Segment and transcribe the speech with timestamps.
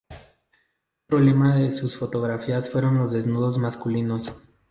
[1.07, 4.33] Otro tema de sus fotografías fueron los desnudos masculinos.